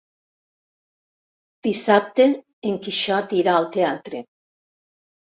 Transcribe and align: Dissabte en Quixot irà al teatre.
Dissabte 1.67 2.25
en 2.69 2.79
Quixot 2.87 3.35
irà 3.41 3.53
al 3.57 3.69
teatre. 3.75 4.23